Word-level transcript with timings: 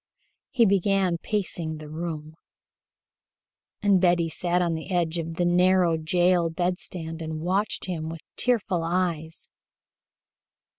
He 0.49 0.65
began 0.65 1.19
pacing 1.19 1.77
the 1.77 1.87
room, 1.87 2.33
and 3.83 4.01
Betty 4.01 4.29
sat 4.29 4.59
on 4.59 4.73
the 4.73 4.89
edge 4.89 5.19
of 5.19 5.35
the 5.35 5.45
narrow 5.45 5.95
jail 5.95 6.49
bedstead 6.49 7.21
and 7.21 7.39
watched 7.41 7.85
him 7.85 8.09
with 8.09 8.21
tearful 8.35 8.81
eyes. 8.83 9.47